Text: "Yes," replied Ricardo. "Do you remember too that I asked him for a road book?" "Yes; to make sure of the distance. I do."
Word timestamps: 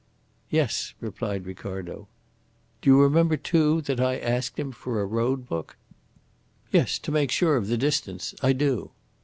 "Yes," 0.49 0.95
replied 0.99 1.45
Ricardo. 1.45 2.07
"Do 2.81 2.89
you 2.89 2.99
remember 2.99 3.37
too 3.37 3.81
that 3.81 3.99
I 4.01 4.17
asked 4.17 4.57
him 4.57 4.71
for 4.71 4.99
a 4.99 5.05
road 5.05 5.47
book?" 5.47 5.77
"Yes; 6.71 6.97
to 6.97 7.11
make 7.11 7.29
sure 7.29 7.55
of 7.55 7.67
the 7.67 7.77
distance. 7.77 8.33
I 8.41 8.53
do." 8.53 8.89